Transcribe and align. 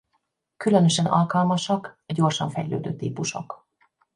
Különösen 0.57 1.05
alkalmasak 1.05 2.01
a 2.05 2.13
gyorsan 2.13 2.49
fejlődő 2.49 2.95
típusok. 2.95 3.67